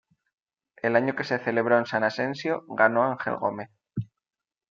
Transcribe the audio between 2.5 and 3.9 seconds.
ganó Angel Gómez.